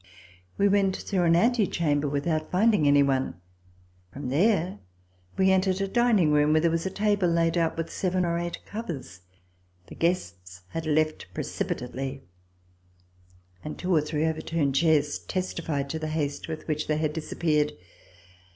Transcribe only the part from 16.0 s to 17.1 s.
haste witl\ which they